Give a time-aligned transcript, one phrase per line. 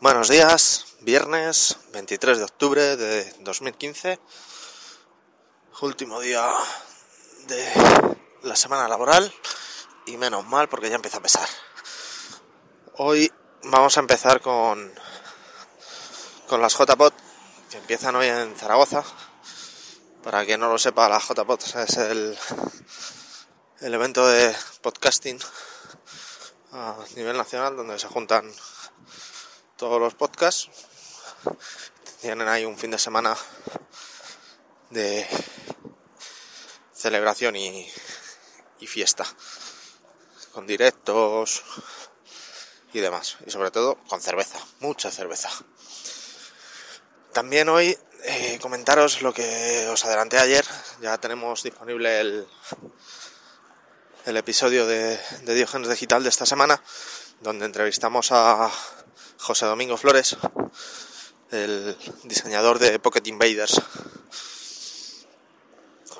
[0.00, 4.20] Buenos días, viernes 23 de octubre de 2015,
[5.80, 6.48] último día
[7.48, 9.34] de la semana laboral
[10.06, 11.48] y menos mal porque ya empieza a pesar.
[12.94, 13.32] Hoy
[13.64, 14.94] vamos a empezar con,
[16.46, 17.14] con las JPOT
[17.68, 19.02] que empiezan hoy en Zaragoza.
[20.22, 22.38] Para quien no lo sepa, la JPOT es el,
[23.80, 25.40] el evento de podcasting
[26.70, 28.48] a nivel nacional donde se juntan
[29.78, 30.68] todos los podcasts.
[32.20, 33.36] Tienen ahí un fin de semana
[34.90, 35.24] de
[36.92, 37.88] celebración y,
[38.86, 39.24] fiesta,
[40.52, 41.62] con directos
[42.92, 43.36] y demás.
[43.46, 45.48] Y sobre todo con cerveza, mucha cerveza.
[47.32, 50.64] También hoy eh, comentaros lo que os adelanté ayer.
[51.00, 52.48] Ya tenemos disponible el,
[54.26, 56.82] el episodio de, de Diógenes Digital de esta semana,
[57.42, 58.72] donde entrevistamos a
[59.48, 60.36] José Domingo Flores,
[61.50, 63.80] el diseñador de Pocket Invaders.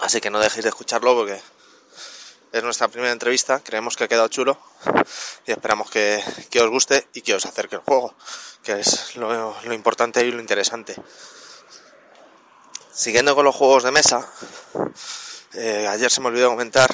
[0.01, 1.39] Así que no dejéis de escucharlo porque
[2.53, 4.59] es nuestra primera entrevista, creemos que ha quedado chulo
[5.47, 6.25] y esperamos que,
[6.59, 8.15] os guste y que os acerque el juego,
[8.63, 10.97] que es lo, importante y lo interesante.
[12.91, 14.27] Siguiendo con los juegos de mesa,
[15.53, 16.89] eh, ayer se me olvidó comentar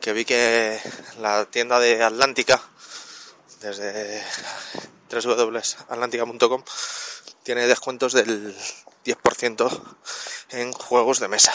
[0.00, 0.80] que vi que
[1.20, 2.60] la tienda de Atlántica,
[3.60, 4.24] desde
[5.10, 6.64] www.atlantica.com
[7.42, 8.54] tiene descuentos del
[9.04, 9.96] 10%
[10.50, 11.52] en juegos de mesa.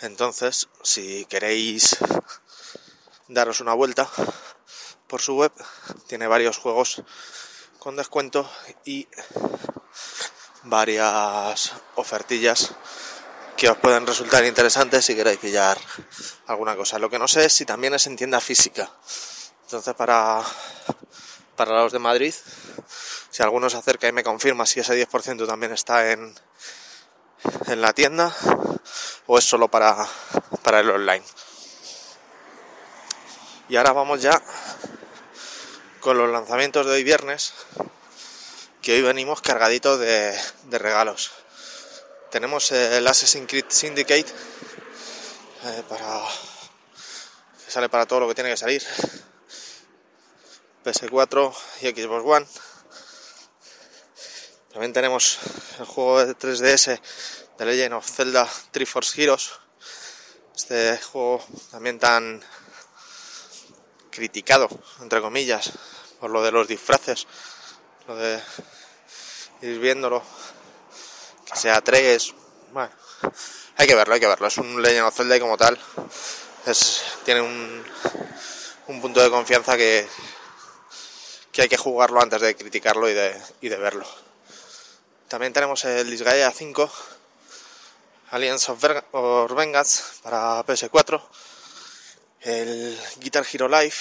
[0.00, 1.96] Entonces, si queréis
[3.28, 4.08] daros una vuelta
[5.06, 5.52] por su web,
[6.06, 7.02] tiene varios juegos
[7.78, 8.50] con descuento
[8.84, 9.08] y
[10.64, 12.72] varias ofertillas
[13.56, 15.78] que os pueden resultar interesantes si queréis pillar
[16.46, 16.98] alguna cosa.
[16.98, 18.90] Lo que no sé es si también es en tienda física.
[19.62, 20.42] Entonces, para
[21.56, 22.34] para los de Madrid.
[23.30, 26.34] Si alguno se acerca y me confirma si ese 10% también está en,
[27.66, 28.34] en la tienda
[29.26, 30.06] o es solo para,
[30.62, 31.24] para el online.
[33.68, 34.40] Y ahora vamos ya
[36.00, 37.52] con los lanzamientos de hoy viernes,
[38.80, 40.38] que hoy venimos cargaditos de,
[40.70, 41.32] regalos.
[42.30, 44.26] Tenemos el Assassin's Creed Syndicate,
[45.64, 46.22] eh, para,
[47.66, 48.84] sale para todo lo que tiene que salir.
[50.86, 52.46] PS4 y Xbox One.
[54.70, 55.38] También tenemos
[55.80, 57.00] el juego de 3DS
[57.58, 59.50] de Legend of Zelda Triforce Heroes.
[60.54, 62.40] Este juego también tan
[64.10, 64.68] criticado,
[65.00, 65.72] entre comillas,
[66.20, 67.26] por lo de los disfraces,
[68.06, 68.40] lo de
[69.62, 70.22] ir viéndolo,
[71.50, 72.32] que sea 3,
[72.72, 72.94] bueno,
[73.76, 75.78] hay que verlo, hay que verlo, es un Legend of Zelda y como tal
[76.64, 80.08] es, tiene un punto de confianza que,
[81.56, 84.06] que hay que jugarlo antes de criticarlo y de, y de verlo.
[85.26, 86.92] También tenemos el Disgaea 5,
[88.32, 91.22] Alliance of, Vengeance para PS4,
[92.42, 93.94] el Guitar Hero Live,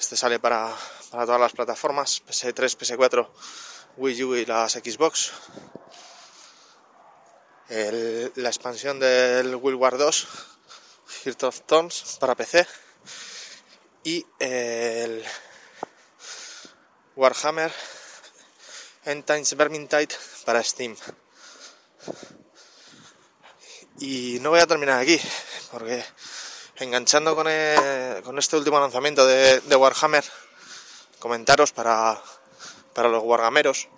[0.00, 0.74] este sale para,
[1.10, 3.28] para todas las plataformas, PS3, PS4,
[3.98, 5.32] Wii U y las Xbox.
[7.68, 10.26] la expansión del World War 2,
[11.24, 12.66] Heart of Thorns para PC
[14.04, 15.22] y el
[17.18, 17.72] Warhammer
[19.04, 20.14] End Times Vermintide
[20.44, 20.94] para Steam.
[23.98, 25.20] Y no voy a terminar aquí,
[25.72, 26.04] porque
[26.76, 27.48] enganchando con,
[28.22, 30.24] con este último lanzamiento de, Warhammer,
[31.18, 32.22] comentaros para,
[32.94, 33.88] para los wargameros.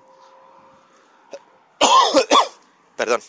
[2.97, 3.23] Perdón.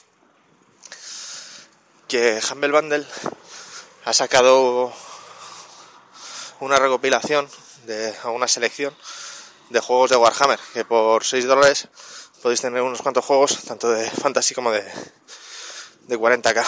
[2.07, 3.06] Que Humble Bundle
[4.06, 4.94] ha sacado
[6.62, 7.50] una recopilación
[7.84, 8.96] de una selección
[9.72, 11.88] de juegos de Warhammer, que por 6 dólares
[12.42, 14.84] podéis tener unos cuantos juegos, tanto de fantasy como de,
[16.08, 16.66] de 40k.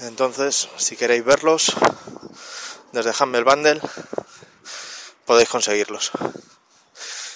[0.00, 1.72] Entonces, si queréis verlos,
[2.92, 3.80] desde Humble Bundle
[5.24, 6.10] podéis conseguirlos.